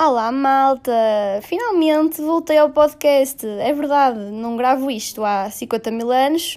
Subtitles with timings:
[0.00, 0.92] Olá malta!
[1.42, 3.44] Finalmente voltei ao podcast.
[3.46, 6.56] É verdade, não gravo isto há 50 mil anos,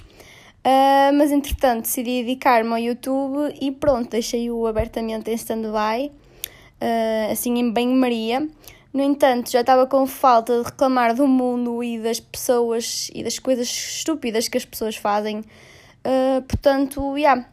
[0.63, 7.57] uh, mas entretanto decidi dedicar-me ao YouTube e pronto, deixei-o abertamente em stand-by, uh, assim
[7.57, 8.47] em banho-maria.
[8.93, 13.37] No entanto, já estava com falta de reclamar do mundo e das pessoas e das
[13.37, 15.39] coisas estúpidas que as pessoas fazem.
[15.39, 17.47] Uh, portanto, yeah,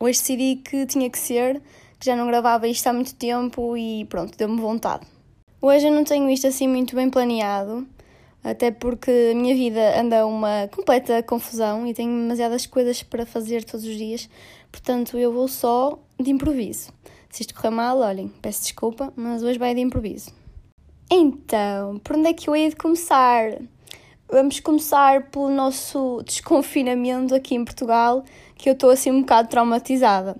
[0.00, 1.62] hoje decidi que tinha que ser
[1.98, 5.06] que já não gravava isto há muito tempo e pronto, deu-me vontade.
[5.60, 7.86] Hoje eu não tenho isto assim muito bem planeado,
[8.44, 13.64] até porque a minha vida anda uma completa confusão e tenho demasiadas coisas para fazer
[13.64, 14.28] todos os dias,
[14.70, 16.92] portanto eu vou só de improviso.
[17.30, 20.45] Se isto correr mal, olhem, peço desculpa, mas hoje vai de improviso.
[21.10, 23.58] Então, por onde é que eu hei de começar?
[24.28, 28.24] Vamos começar pelo nosso desconfinamento aqui em Portugal,
[28.56, 30.36] que eu estou assim um bocado traumatizada.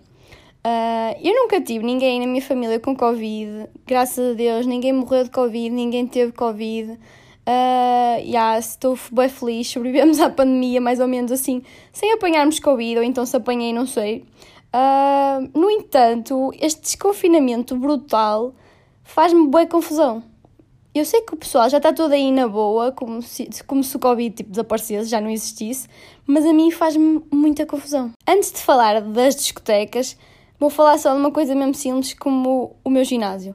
[0.67, 5.23] Uh, eu nunca tive ninguém na minha família com Covid, graças a Deus, ninguém morreu
[5.23, 6.93] de Covid, ninguém teve Covid.
[6.93, 12.99] Uh, yeah, estou bem feliz, sobrevivemos à pandemia mais ou menos assim, sem apanharmos Covid,
[12.99, 14.25] ou então se apanhei, não sei.
[14.75, 18.53] Uh, no entanto, este desconfinamento brutal
[19.05, 20.25] faz-me boa confusão.
[20.99, 23.97] Eu sei que o pessoal já está todo aí na boa, como se, como se
[23.97, 25.89] o Covid tipo, desaparecesse, já não existisse,
[26.27, 28.13] mas a mim faz-me muita confusão.
[28.27, 30.17] Antes de falar das discotecas,
[30.59, 33.55] Vou falar só de uma coisa mesmo simples como o meu ginásio.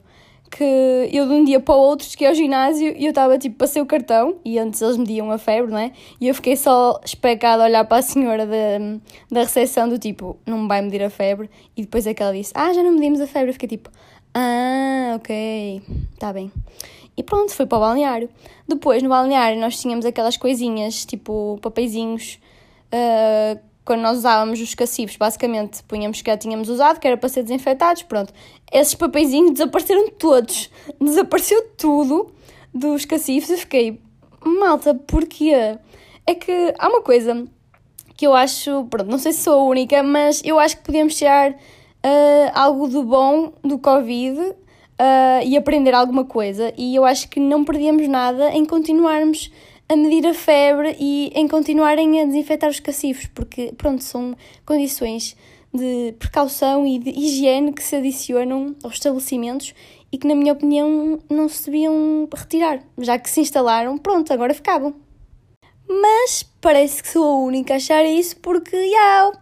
[0.50, 3.56] Que eu de um dia para o outro cheguei ao ginásio e eu estava tipo,
[3.56, 5.92] passei o cartão e antes eles mediam a febre, não é?
[6.20, 10.36] E eu fiquei só especada a olhar para a senhora da, da recepção do tipo,
[10.46, 11.50] não me vai medir a febre.
[11.74, 13.48] E depois é que ela disse, ah, já não medimos a febre.
[13.48, 13.90] Eu fiquei tipo,
[14.34, 15.82] ah, ok,
[16.14, 16.50] está bem.
[17.16, 18.28] E pronto, fui para o balneário.
[18.66, 22.38] Depois, no balneário, nós tínhamos aquelas coisinhas, tipo papeizinhos,
[22.92, 27.28] uh, quando nós usávamos os cacifes, basicamente punhamos que já tínhamos usado, que era para
[27.28, 28.32] ser desinfetados, pronto.
[28.72, 30.70] Esses papeizinhos desapareceram todos.
[31.00, 32.32] Desapareceu tudo
[32.72, 34.00] dos cacifes e fiquei,
[34.44, 35.78] malta, porquê?
[36.26, 37.46] É que há uma coisa
[38.16, 41.16] que eu acho, pronto, não sei se sou a única, mas eu acho que podemos
[41.16, 41.54] tirar
[42.04, 44.54] uh, algo de bom do Covid uh,
[45.44, 46.72] e aprender alguma coisa.
[46.76, 49.50] E eu acho que não perdíamos nada em continuarmos
[49.88, 55.36] a medir a febre e em continuarem a desinfetar os cacifos, porque, pronto, são condições
[55.72, 59.74] de precaução e de higiene que se adicionam aos estabelecimentos
[60.10, 64.54] e que, na minha opinião, não se deviam retirar, já que se instalaram, pronto, agora
[64.54, 64.94] ficavam.
[65.88, 69.32] Mas parece que sou a única a achar isso porque, já,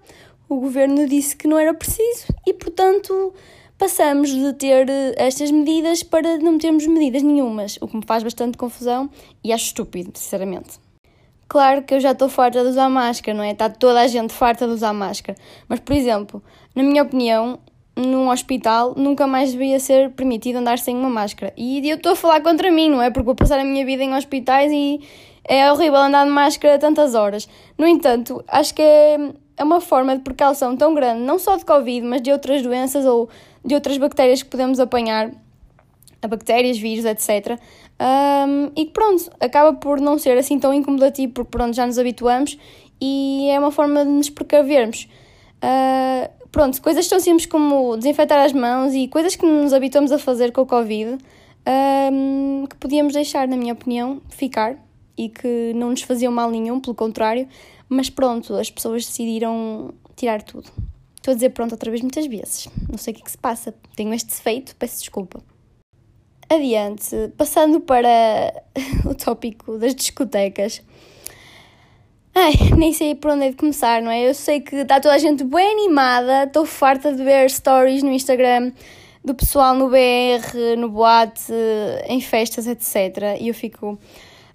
[0.51, 3.33] o governo disse que não era preciso e, portanto,
[3.79, 8.25] passamos de ter eh, estas medidas para não termos medidas nenhumas, o que me faz
[8.25, 9.09] bastante confusão
[9.45, 10.81] e acho estúpido, sinceramente.
[11.49, 13.53] Claro que eu já estou farta de usar máscara, não é?
[13.53, 15.39] Está toda a gente farta de usar máscara.
[15.69, 16.43] Mas, por exemplo,
[16.75, 17.59] na minha opinião,
[17.97, 21.53] num hospital nunca mais devia ser permitido andar sem uma máscara.
[21.57, 23.11] E eu estou a falar contra mim, não é?
[23.11, 25.01] Porque vou passar a minha vida em hospitais e
[25.45, 27.49] é horrível andar de máscara tantas horas.
[27.77, 29.19] No entanto, acho que é,
[29.61, 33.05] é uma forma de precaução tão grande, não só de Covid, mas de outras doenças
[33.05, 33.29] ou
[33.63, 35.31] de outras bactérias que podemos apanhar,
[36.23, 37.61] a bactérias, vírus, etc.
[38.01, 41.99] Um, e que pronto, acaba por não ser assim tão incomodativo, porque pronto, já nos
[41.99, 42.57] habituamos
[42.99, 45.07] e é uma forma de nos precavermos.
[45.63, 50.19] Uh, pronto, coisas tão simples como desinfetar as mãos e coisas que nos habituamos a
[50.19, 51.19] fazer com o Covid,
[52.11, 54.77] um, que podíamos deixar, na minha opinião, ficar
[55.19, 57.47] e que não nos faziam mal nenhum, pelo contrário,
[57.91, 60.71] mas pronto, as pessoas decidiram tirar tudo.
[61.17, 62.69] Estou a dizer pronto outra vez muitas vezes.
[62.89, 63.75] Não sei o que, é que se passa.
[63.95, 65.43] Tenho este defeito, peço desculpa.
[66.49, 68.63] Adiante, passando para
[69.05, 70.83] o tópico das discotecas.
[72.35, 74.29] Ai, nem sei por onde é de começar, não é?
[74.29, 78.13] Eu sei que está toda a gente bem animada, estou farta de ver stories no
[78.13, 78.73] Instagram
[79.25, 81.53] do pessoal no BR, no boate,
[82.07, 83.37] em festas, etc.
[83.39, 83.99] E eu fico,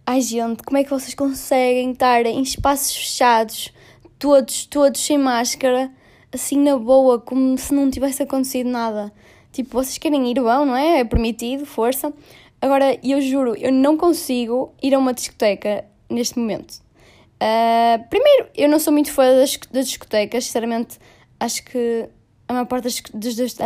[0.05, 3.73] ai gente, como é que vocês conseguem estar em espaços fechados,
[4.19, 5.91] todos, todos sem máscara?
[6.35, 9.11] assim na boa, como se não tivesse acontecido nada.
[9.51, 10.99] Tipo, vocês querem ir, vão, não é?
[10.99, 12.13] É permitido, força.
[12.61, 16.83] Agora, eu juro, eu não consigo ir a uma discoteca neste momento.
[17.35, 20.97] Uh, primeiro, eu não sou muito fã das, das discotecas, sinceramente,
[21.39, 22.07] acho que
[22.47, 23.57] a maior parte das, das, das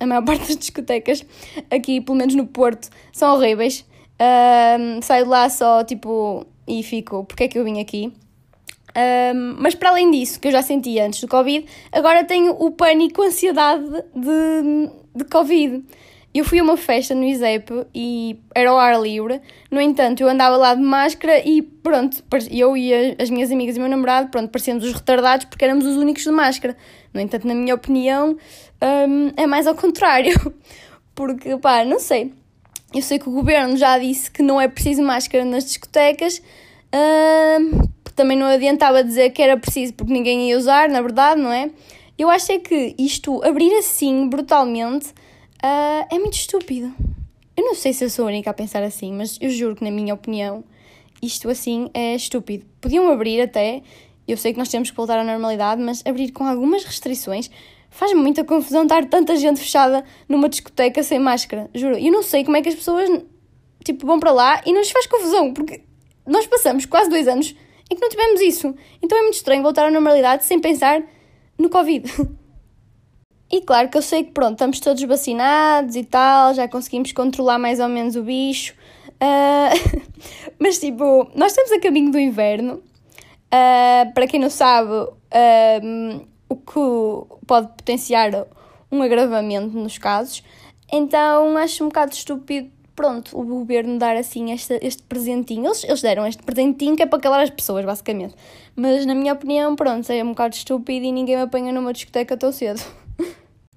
[0.00, 1.24] a maior parte das discotecas
[1.70, 3.84] aqui, pelo menos no Porto, são horríveis.
[4.22, 8.12] Uh, saio de lá só, tipo, e fico, porque é que eu vim aqui?
[9.34, 12.70] Um, mas para além disso, que eu já sentia antes do Covid, agora tenho o
[12.70, 13.84] pânico, a ansiedade
[14.14, 15.82] de, de Covid.
[16.32, 19.40] eu fui a uma festa no ISEP e era ao ar livre,
[19.70, 23.78] no entanto, eu andava lá de máscara e pronto, eu e as minhas amigas e
[23.78, 26.76] o meu namorado, pronto, parecíamos os retardados porque éramos os únicos de máscara.
[27.12, 28.36] No entanto, na minha opinião,
[28.80, 30.34] um, é mais ao contrário,
[31.14, 32.32] porque, pá, não sei.
[32.94, 36.42] Eu sei que o governo já disse que não é preciso máscara nas discotecas,
[36.94, 41.50] um, também não adiantava dizer que era preciso porque ninguém ia usar, na verdade, não
[41.50, 41.70] é?
[42.18, 46.94] Eu acho é que isto, abrir assim brutalmente, uh, é muito estúpido.
[47.56, 49.84] Eu não sei se eu sou a única a pensar assim, mas eu juro que,
[49.84, 50.62] na minha opinião,
[51.22, 52.66] isto assim é estúpido.
[52.80, 53.82] Podiam abrir até,
[54.28, 57.50] eu sei que nós temos que voltar à normalidade, mas abrir com algumas restrições
[57.92, 61.96] faz-me muita confusão estar tanta gente fechada numa discoteca sem máscara, juro.
[61.96, 63.08] Eu não sei como é que as pessoas,
[63.84, 65.82] tipo, vão para lá e não lhes faz confusão, porque
[66.26, 67.54] nós passamos quase dois anos
[67.90, 68.74] em que não tivemos isso.
[69.02, 71.02] Então é muito estranho voltar à normalidade sem pensar
[71.58, 72.10] no Covid.
[73.54, 77.58] E claro que eu sei que pronto, estamos todos vacinados e tal, já conseguimos controlar
[77.58, 78.72] mais ou menos o bicho.
[79.20, 80.02] Uh,
[80.58, 82.82] mas tipo, nós estamos a caminho do inverno.
[83.52, 88.46] Uh, para quem não sabe, uh, o que pode potenciar
[88.90, 90.42] um agravamento nos casos.
[90.92, 95.66] Então acho um bocado estúpido pronto, o governo dar assim este, este presentinho.
[95.66, 98.34] Eles, eles deram este presentinho que é para calar as pessoas, basicamente.
[98.76, 102.36] Mas na minha opinião, pronto, é um bocado estúpido e ninguém me apanha numa discoteca
[102.36, 102.82] tão cedo.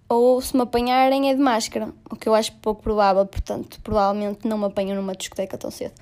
[0.09, 4.47] Ou se me apanharem é de máscara, o que eu acho pouco provável, portanto, provavelmente
[4.47, 5.93] não me apanham numa discoteca tão cedo.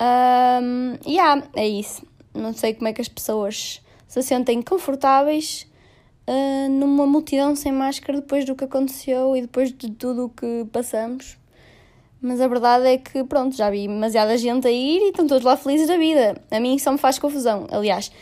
[0.00, 2.06] Um, yeah, é isso.
[2.32, 5.66] Não sei como é que as pessoas se sentem confortáveis
[6.26, 10.66] uh, numa multidão sem máscara depois do que aconteceu e depois de tudo o que
[10.72, 11.38] passamos.
[12.20, 15.42] Mas a verdade é que, pronto, já vi demasiada gente a ir e estão todos
[15.42, 16.40] lá felizes da vida.
[16.50, 17.66] A mim só me faz confusão.
[17.70, 18.12] Aliás,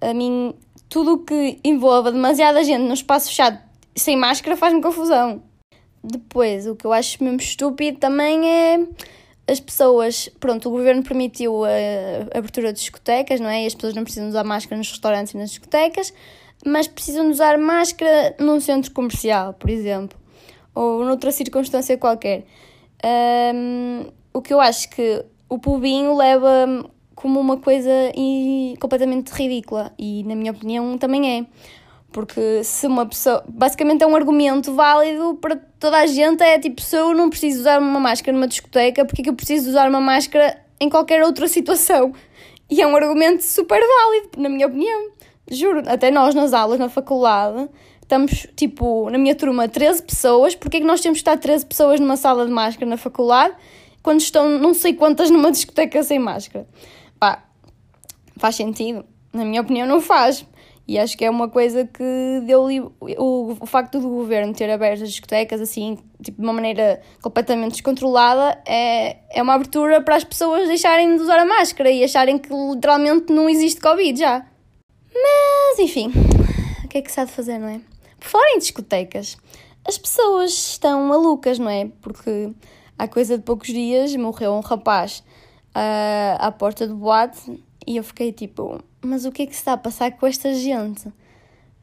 [0.00, 0.52] a mim,
[0.88, 3.58] tudo o que envolva demasiada gente num espaço fechado
[3.96, 5.42] sem máscara faz-me confusão.
[6.02, 8.86] Depois, o que eu acho mesmo estúpido também é
[9.46, 10.28] as pessoas.
[10.40, 13.64] Pronto, o governo permitiu a abertura de discotecas, não é?
[13.64, 16.12] E as pessoas não precisam usar máscara nos restaurantes e nas discotecas,
[16.64, 20.18] mas precisam usar máscara num centro comercial, por exemplo,
[20.74, 22.44] ou noutra circunstância qualquer.
[23.04, 27.90] Um, o que eu acho que o pubinho leva como uma coisa
[28.80, 31.46] completamente ridícula e, na minha opinião, também é.
[32.14, 33.44] Porque se uma pessoa.
[33.48, 36.44] Basicamente é um argumento válido para toda a gente.
[36.44, 39.34] É tipo, se eu não preciso usar uma máscara numa discoteca, porque é que eu
[39.34, 42.12] preciso usar uma máscara em qualquer outra situação?
[42.70, 45.10] E é um argumento super válido, na minha opinião.
[45.50, 47.68] Juro, até nós nas aulas, na faculdade,
[48.00, 51.66] estamos, tipo, na minha turma, 13 pessoas, porque é que nós temos que estar 13
[51.66, 53.56] pessoas numa sala de máscara na faculdade,
[54.04, 56.64] quando estão não sei quantas numa discoteca sem máscara?
[57.18, 57.42] Pá,
[58.36, 59.04] faz sentido?
[59.32, 60.46] Na minha opinião, não faz.
[60.86, 62.66] E acho que é uma coisa que deu
[63.00, 67.72] o, o facto do governo ter aberto as discotecas assim, tipo, de uma maneira completamente
[67.72, 72.36] descontrolada, é, é uma abertura para as pessoas deixarem de usar a máscara e acharem
[72.36, 74.46] que literalmente não existe Covid já.
[75.14, 76.12] Mas, enfim,
[76.84, 77.80] o que é que se há de fazer, não é?
[78.20, 79.38] Por falar em discotecas,
[79.86, 81.90] as pessoas estão malucas, não é?
[82.02, 82.50] Porque
[82.98, 85.22] há coisa de poucos dias morreu um rapaz
[85.74, 89.60] uh, à porta do boate e eu fiquei tipo, mas o que é que se
[89.60, 91.12] está a passar com esta gente?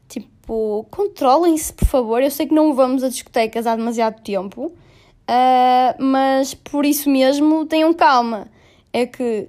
[0.07, 2.21] Tipo, controlem-se, por favor.
[2.21, 7.65] Eu sei que não vamos a discotecas há demasiado tempo, uh, mas por isso mesmo
[7.65, 8.47] tenham calma.
[8.91, 9.47] É que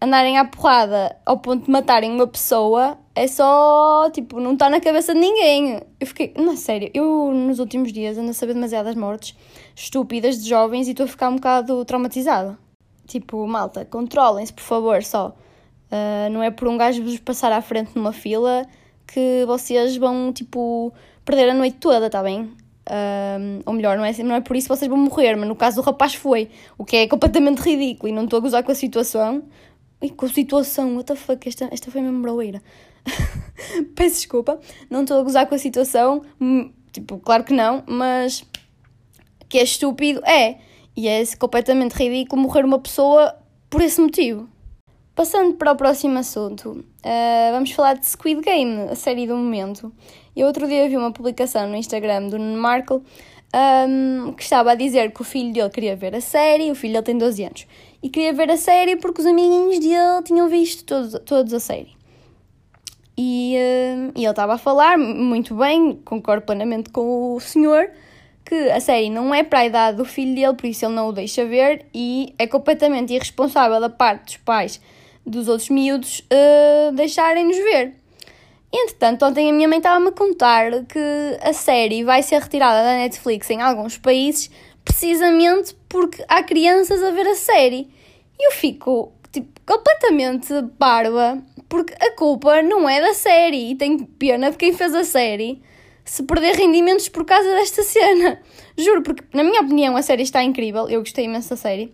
[0.00, 4.80] andarem à porrada ao ponto de matarem uma pessoa é só, tipo, não está na
[4.80, 5.82] cabeça de ninguém.
[5.98, 9.36] Eu fiquei, não, sério, eu nos últimos dias ando a saber demasiadas mortes
[9.76, 12.58] estúpidas de jovens e estou a ficar um bocado traumatizada.
[13.06, 15.34] Tipo, malta, controlem-se, por favor, só.
[15.90, 18.64] Uh, não é por um gajo vos passar à frente numa fila
[19.06, 20.92] que vocês vão, tipo,
[21.24, 22.42] perder a noite toda, tá bem?
[22.42, 25.56] Uh, ou melhor, não é, não é por isso que vocês vão morrer, mas no
[25.56, 28.72] caso do rapaz foi, o que é completamente ridículo e não estou a gozar com
[28.72, 29.42] a situação.
[30.02, 32.62] E com a situação, what the fuck, esta, esta foi mesmo broeira.
[33.94, 38.44] Peço desculpa, não estou a gozar com a situação, hum, tipo, claro que não, mas
[39.48, 40.58] que é estúpido, é.
[40.96, 43.36] E é completamente ridículo morrer uma pessoa
[43.68, 44.48] por esse motivo.
[45.20, 49.92] Passando para o próximo assunto, uh, vamos falar de Squid Game, a série do momento.
[50.34, 53.02] Eu outro dia vi uma publicação no Instagram do Markle
[53.54, 56.94] um, que estava a dizer que o filho dele queria ver a série, o filho
[56.94, 57.66] dele tem 12 anos,
[58.02, 61.92] e queria ver a série porque os amiguinhos dele tinham visto todos, todos a série.
[63.14, 67.90] E, uh, e ele estava a falar muito bem, concordo plenamente com o senhor,
[68.42, 71.10] que a série não é para a idade do filho dele, por isso ele não
[71.10, 74.80] o deixa ver, e é completamente irresponsável da parte dos pais
[75.26, 77.94] dos outros miúdos uh, deixarem-nos ver.
[78.72, 82.94] Entretanto, ontem a minha mãe estava-me a contar que a série vai ser retirada da
[82.98, 84.50] Netflix em alguns países
[84.84, 87.88] precisamente porque há crianças a ver a série.
[88.38, 90.48] E eu fico tipo, completamente
[90.78, 95.04] barba, porque a culpa não é da série e tenho pena de quem fez a
[95.04, 95.62] série
[96.04, 98.40] se perder rendimentos por causa desta cena.
[98.76, 101.92] Juro, porque na minha opinião a série está incrível, eu gostei imenso da série.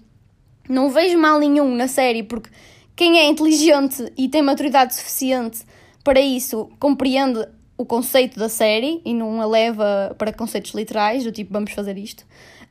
[0.68, 2.50] Não vejo mal nenhum na série, porque
[2.97, 5.61] quem é inteligente e tem maturidade suficiente
[6.03, 11.31] para isso compreende o conceito da série e não a leva para conceitos literais, do
[11.31, 12.25] tipo vamos fazer isto.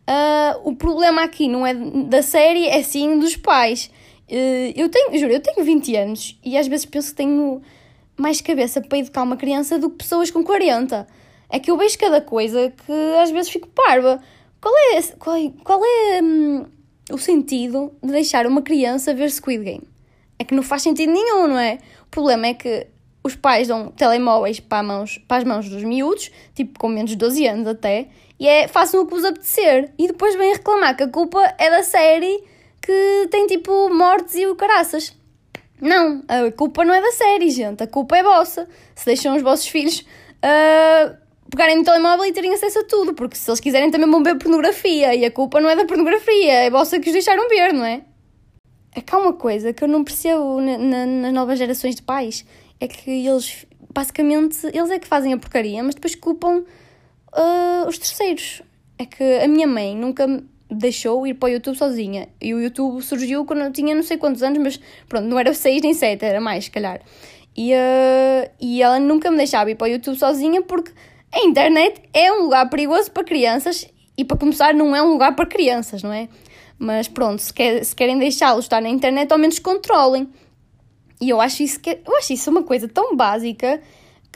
[0.07, 3.91] Uh, o problema aqui não é da série, é sim dos pais.
[4.27, 7.61] Uh, eu tenho, juro, eu tenho 20 anos e às vezes penso que tenho
[8.17, 11.07] mais cabeça para educar uma criança do que pessoas com 40.
[11.49, 14.19] É que eu vejo cada coisa que às vezes fico parva.
[14.59, 16.65] Qual é, qual é, qual é hum,
[17.11, 19.94] o sentido de deixar uma criança ver Squid Game?
[20.37, 21.79] É que não faz sentido nenhum, não é?
[22.03, 22.87] O problema é que
[23.23, 27.17] os pais dão telemóveis para, mãos, para as mãos dos miúdos, tipo com menos de
[27.17, 28.07] 12 anos até,
[28.39, 29.91] e é façam o que vos apetecer.
[29.97, 32.43] E depois vêm reclamar que a culpa é da série
[32.81, 35.15] que tem tipo mortes e o caraças.
[35.81, 37.83] Não, a culpa não é da série, gente.
[37.83, 38.67] A culpa é vossa.
[38.93, 41.15] Se deixam os vossos filhos uh,
[41.49, 44.37] pegarem no telemóvel e terem acesso a tudo, porque se eles quiserem também vão ver
[44.37, 47.85] pornografia e a culpa não é da pornografia, é vossa que os deixaram ver, não
[47.85, 48.01] é?
[48.95, 52.01] É que há uma coisa que eu não percebo na, na, nas novas gerações de
[52.01, 52.45] pais,
[52.79, 56.63] é que eles, basicamente, eles é que fazem a porcaria, mas depois culpam
[57.33, 58.61] uh, os terceiros.
[58.97, 60.25] É que a minha mãe nunca
[60.71, 62.29] deixou ir para o YouTube sozinha.
[62.41, 65.53] E o YouTube surgiu quando eu tinha não sei quantos anos, mas pronto, não era
[65.53, 67.01] 6 nem 7, era mais, se calhar.
[67.55, 70.91] E, uh, e ela nunca me deixava ir para o YouTube sozinha porque
[71.33, 73.87] a internet é um lugar perigoso para crianças
[74.17, 76.29] e, para começar, não é um lugar para crianças, não é?
[76.77, 80.29] Mas pronto, se, quer, se querem deixá-los estar na internet, ao menos controlem.
[81.21, 83.81] E eu acho isso, que, eu acho isso uma coisa tão básica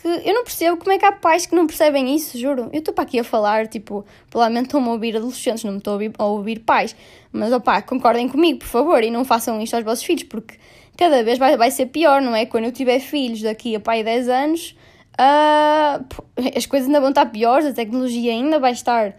[0.02, 2.70] que eu não percebo como é que há pais que não percebem isso, juro.
[2.72, 5.92] Eu estou para aqui a falar, tipo, provavelmente estão-me a ouvir adolescentes, não me estou
[5.92, 6.96] a ouvir, a ouvir pais.
[7.32, 10.56] Mas, opá, concordem comigo, por favor, e não façam isto aos vossos filhos, porque
[10.98, 12.46] cada vez vai, vai ser pior, não é?
[12.46, 14.76] Quando eu tiver filhos daqui a pai 10 anos,
[15.20, 16.06] uh,
[16.56, 19.14] as coisas ainda vão estar piores, a tecnologia ainda vai estar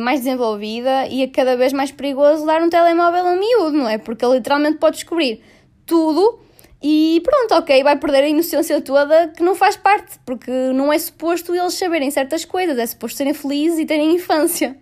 [0.00, 3.98] mais desenvolvida e é cada vez mais perigoso dar um telemóvel a miúdo, não é?
[3.98, 5.42] Porque ele literalmente pode descobrir
[5.84, 6.40] tudo
[6.82, 10.98] e pronto, ok, vai perder a inocência toda que não faz parte, porque não é
[10.98, 14.76] suposto eles saberem certas coisas, é suposto serem felizes e terem infância.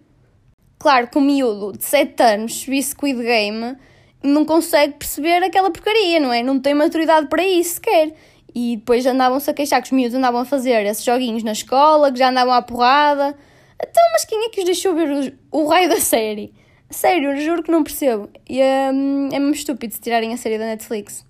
[0.78, 3.76] Claro que o miúdo de 7 anos, vi Squid Game,
[4.22, 6.42] não consegue perceber aquela porcaria, não é?
[6.42, 8.14] Não tem maturidade para isso sequer.
[8.54, 12.10] E depois andavam-se a queixar que os miúdos andavam a fazer esses joguinhos na escola,
[12.10, 13.36] que já andavam à porrada.
[13.82, 16.52] Então, mas quem é que os deixou ver o, o raio da série?
[16.90, 18.28] Sério, juro que não percebo.
[18.48, 18.60] E
[18.92, 21.24] hum, é mesmo estúpido se tirarem a série da Netflix.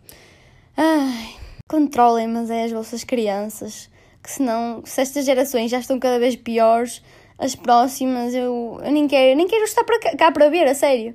[0.76, 1.34] Ai,
[1.68, 3.90] controlem, mas é as vossas crianças.
[4.22, 7.02] Que senão, se estas gerações já estão cada vez piores,
[7.38, 10.74] as próximas eu, eu nem quero, nem quero estar para cá, cá para ver, a
[10.74, 11.14] sério.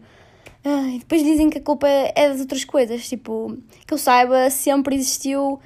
[0.64, 4.96] Ai, depois dizem que a culpa é das outras coisas, tipo, que eu saiba, sempre
[4.96, 5.60] existiu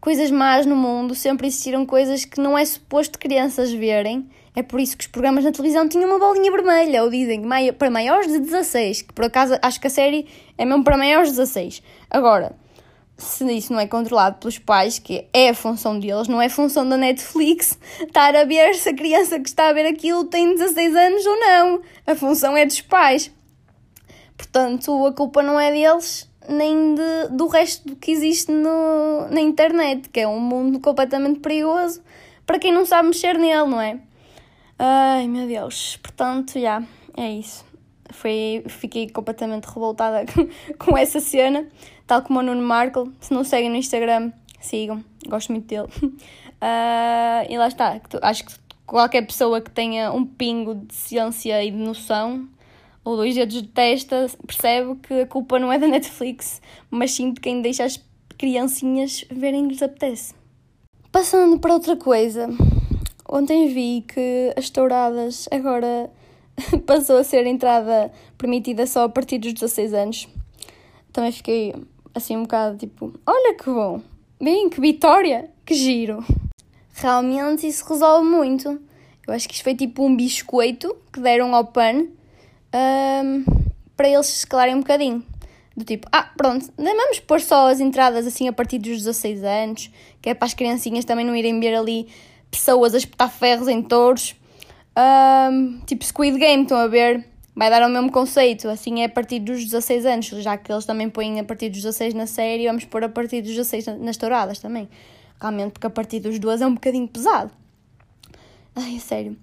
[0.00, 4.28] coisas más no mundo, sempre existiram coisas que não é suposto crianças verem.
[4.56, 7.42] É por isso que os programas na televisão tinham uma bolinha vermelha, ou dizem
[7.78, 11.28] para maiores de 16, que por acaso acho que a série é mesmo para maiores
[11.28, 11.82] de 16.
[12.08, 12.56] Agora,
[13.18, 16.88] se isso não é controlado pelos pais, que é a função deles, não é função
[16.88, 20.96] da Netflix estar a ver se a criança que está a ver aquilo tem 16
[20.96, 21.82] anos ou não.
[22.06, 23.30] A função é dos pais.
[24.38, 30.08] Portanto, a culpa não é deles nem de, do resto que existe no, na internet,
[30.08, 32.00] que é um mundo completamente perigoso
[32.46, 33.98] para quem não sabe mexer nele, não é?
[34.78, 37.64] Ai meu Deus, portanto, já, yeah, é isso.
[38.10, 40.24] Foi, fiquei completamente revoltada
[40.78, 41.66] com essa cena
[42.06, 43.10] tal como o Nuno Markle.
[43.20, 45.88] Se não seguem no Instagram, sigam, gosto muito dele.
[46.02, 48.52] Uh, e lá está, acho que
[48.86, 52.48] qualquer pessoa que tenha um pingo de ciência e de noção,
[53.04, 57.32] ou dois dedos de testa, percebe que a culpa não é da Netflix, mas sim
[57.32, 58.02] de quem deixa as
[58.38, 60.34] criancinhas verem que lhes apetece.
[61.10, 62.48] Passando para outra coisa,
[63.28, 66.10] ontem vi que as touradas agora
[66.86, 70.28] passou a ser entrada permitida só a partir dos 16 anos.
[71.12, 71.74] Também fiquei
[72.14, 74.00] assim um bocado tipo: olha que bom,
[74.40, 76.24] bem, que vitória, que giro.
[76.94, 78.80] Realmente isso resolve muito.
[79.26, 82.06] Eu acho que isto foi tipo um biscoito que deram ao PAN
[82.74, 83.44] um,
[83.96, 85.22] para eles se calarem um bocadinho.
[85.76, 89.90] Do tipo, ah, pronto, vamos pôr só as entradas assim a partir dos 16 anos,
[90.22, 92.08] que é para as criancinhas também não irem ver ali
[92.56, 94.34] pessoas a espetar ferros em touros.
[94.96, 97.24] Um, tipo Squid Game, estão a ver?
[97.56, 100.84] vai dar o mesmo conceito, assim é a partir dos 16 anos, já que eles
[100.84, 104.18] também põem a partir dos 16 na série, vamos pôr a partir dos 16 nas
[104.18, 104.86] touradas também.
[105.40, 107.50] Realmente, porque a partir dos 12 é um bocadinho pesado.
[108.74, 109.36] Ai, sério.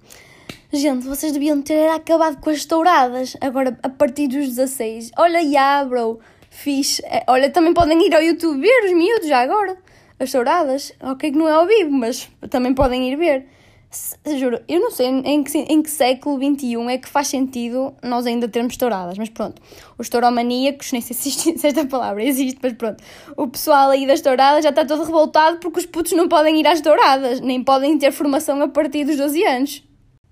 [0.71, 3.35] Gente, vocês deviam ter acabado com as touradas.
[3.41, 5.11] Agora, a partir dos 16.
[5.17, 6.19] Olha, yeah, bro.
[6.49, 7.03] Fixe.
[7.05, 9.75] É, olha, também podem ir ao YouTube ver os miúdos já agora.
[10.23, 10.93] As touradas.
[11.01, 13.45] Ok que não é ao vivo, mas também podem ir ver.
[13.93, 17.93] Se, juro, eu não sei em que, em que século XXI é que faz sentido
[18.01, 19.61] nós ainda termos touradas, mas pronto.
[19.99, 23.03] Os touromaníacos, nem sei se, existe, se esta palavra existe, mas pronto.
[23.37, 26.65] O pessoal aí das touradas já está todo revoltado porque os putos não podem ir
[26.65, 29.83] às touradas, nem podem ter formação a partir dos 12 anos.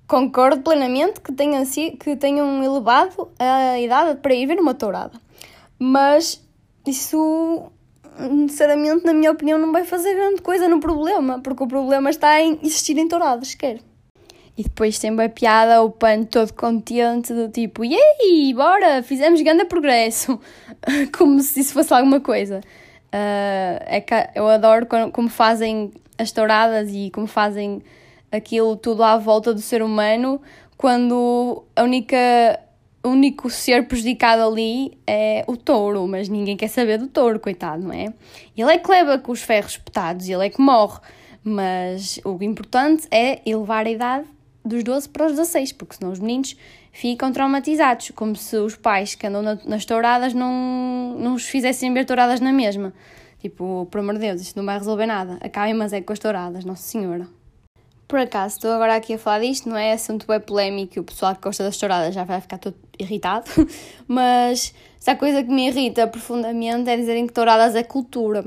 [0.08, 1.64] Concordo plenamente que tenham,
[2.00, 5.22] que tenham elevado a idade para ir ver uma tourada.
[5.78, 6.42] Mas
[6.86, 7.72] isso,
[8.18, 12.41] sinceramente, na minha opinião, não vai fazer grande coisa no problema, porque o problema está
[12.41, 13.80] em existirem touradas, quer.
[14.58, 19.65] E depois tem a piada, o pano todo contente, do tipo, aí, bora, fizemos grande
[19.65, 20.39] progresso,
[21.18, 22.60] como se isso fosse alguma coisa.
[23.13, 27.82] Uh, é que eu adoro como fazem as touradas e como fazem
[28.32, 30.41] aquilo tudo à volta do ser humano,
[30.77, 32.60] quando a única
[33.03, 37.84] o único ser prejudicado ali é o touro, mas ninguém quer saber do touro, coitado,
[37.84, 38.13] não é?
[38.55, 41.00] Ele é que leva com os ferros petados, ele é que morre,
[41.43, 44.25] mas o importante é elevar a idade
[44.63, 46.55] dos 12 para os 16, porque senão os meninos
[46.91, 52.05] ficam traumatizados, como se os pais que andam nas touradas não, não os fizessem ver
[52.05, 52.93] touradas na mesma.
[53.39, 55.39] Tipo, por amor de Deus, isto não vai resolver nada.
[55.41, 57.27] Acabem, mas é com as touradas, Nossa Senhora.
[58.12, 61.34] Por acaso, estou agora aqui a falar disto, não é assunto bem polémico o pessoal
[61.34, 63.50] que gosta das touradas já vai ficar todo irritado,
[64.06, 68.44] mas se há coisa que me irrita profundamente é dizerem que touradas é cultura.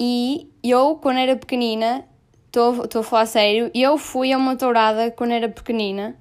[0.00, 2.02] E eu, quando era pequenina,
[2.46, 6.16] estou a falar sério, eu fui a uma tourada quando era pequenina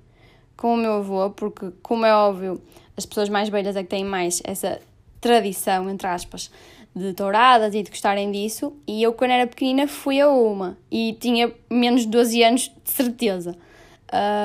[0.58, 2.62] com o meu avô, porque, como é óbvio,
[2.98, 4.82] as pessoas mais velhas é que têm mais essa
[5.22, 6.52] tradição, entre aspas,
[6.96, 8.74] de touradas e de gostarem disso.
[8.88, 12.92] E eu, quando era pequenina, fui a uma e tinha menos de 12 anos, de
[12.92, 13.56] certeza.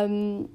[0.09, 0.47] Um,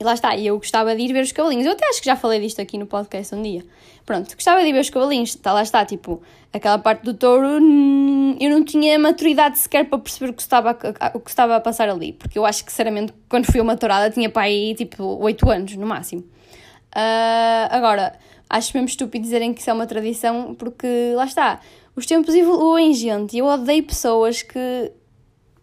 [0.00, 1.64] e lá está, e eu gostava de ir ver os cavalinhos.
[1.64, 3.64] Eu até acho que já falei disto aqui no podcast um dia.
[4.04, 5.34] Pronto, gostava de ir ver os cavalinhos.
[5.36, 6.20] Tá, lá está, tipo,
[6.52, 10.76] aquela parte do touro, hum, eu não tinha maturidade sequer para perceber o que, estava
[11.14, 12.14] o que estava a passar ali.
[12.14, 15.50] Porque eu acho que, sinceramente, quando fui a uma tourada, tinha para aí, tipo, 8
[15.50, 16.22] anos, no máximo.
[16.22, 18.18] Uh, agora,
[18.52, 20.86] acho mesmo estúpido dizerem que isso é uma tradição, porque
[21.16, 21.60] lá está,
[21.96, 24.92] os tempos evoluem, gente, e eu odeio pessoas que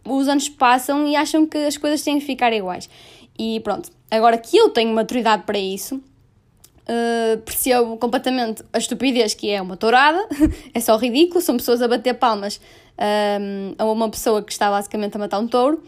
[0.04, 2.90] os anos passam e acham que as coisas têm que ficar iguais.
[3.38, 9.48] E pronto, agora que eu tenho maturidade para isso, uh, percebo completamente a estupidez que
[9.48, 10.26] é uma tourada,
[10.74, 12.60] é só ridículo, são pessoas a bater palmas
[12.98, 13.38] ah,
[13.78, 15.82] a uma pessoa que está basicamente a matar um touro.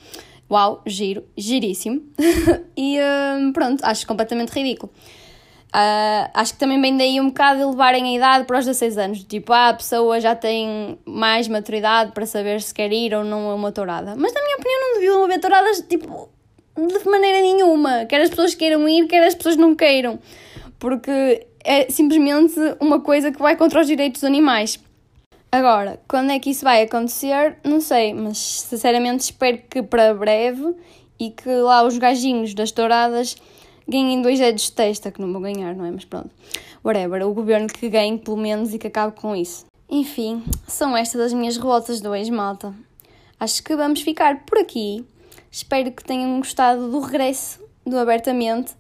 [0.51, 2.03] Uau, giro, giríssimo.
[2.77, 2.99] e
[3.39, 4.93] um, pronto, acho completamente ridículo.
[5.75, 8.99] Uh, acho que também vem daí um bocado de levarem a idade para os 16
[8.99, 9.25] anos.
[9.25, 13.51] Tipo, ah, a pessoa já tem mais maturidade para saber se quer ir ou não
[13.51, 14.15] a uma tourada.
[14.15, 16.29] Mas, na minha opinião, não deviam haver touradas, tipo,
[16.77, 18.05] de maneira nenhuma.
[18.05, 20.19] Quer as pessoas queiram ir, quer as pessoas não queiram.
[20.79, 24.79] Porque é simplesmente uma coisa que vai contra os direitos dos animais.
[25.51, 27.57] Agora, quando é que isso vai acontecer?
[27.65, 30.75] Não sei, mas sinceramente espero que para breve
[31.19, 33.37] e que lá os gajinhos das touradas
[33.89, 35.91] ganhem dois dedos de testa, que não vou ganhar, não é?
[35.91, 36.31] Mas pronto,
[36.85, 39.67] whatever, o governo que ganhe pelo menos e que acabe com isso.
[39.89, 42.75] Enfim, são estas as minhas revoltas de hoje, malta.
[43.39, 45.05] Acho que vamos ficar por aqui.
[45.51, 48.75] Espero que tenham gostado do regresso do Abertamente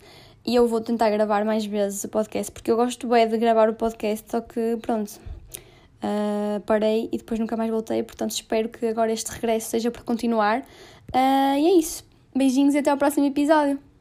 [0.44, 3.68] e eu vou tentar gravar mais vezes o podcast porque eu gosto bem de gravar
[3.68, 5.20] o podcast, só que pronto,
[6.02, 10.02] uh, parei e depois nunca mais voltei, portanto espero que agora este regresso seja para
[10.02, 10.60] continuar.
[11.14, 12.04] Uh, e é isso.
[12.34, 13.91] Beijinhos e até ao próximo episódio.